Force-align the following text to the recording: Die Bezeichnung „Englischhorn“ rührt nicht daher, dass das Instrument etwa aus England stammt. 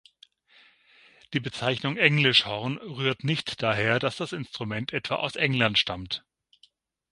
Die 1.33 1.39
Bezeichnung 1.39 1.95
„Englischhorn“ 1.95 2.79
rührt 2.79 3.23
nicht 3.23 3.61
daher, 3.61 3.99
dass 3.99 4.17
das 4.17 4.33
Instrument 4.33 4.93
etwa 4.93 5.17
aus 5.17 5.35
England 5.35 5.77
stammt. 5.77 6.25